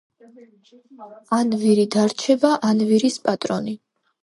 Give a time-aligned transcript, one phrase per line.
[1.37, 3.79] ან ვირი დარჩება, ან ვირის პატრონი.